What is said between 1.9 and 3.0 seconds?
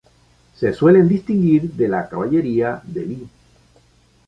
caballería